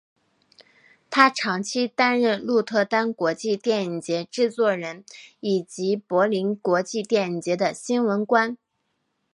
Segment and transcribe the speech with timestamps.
[1.11, 5.05] 他长期担任鹿特丹国际电影节制作人
[5.41, 8.57] 以及柏林国际电影节的新闻官。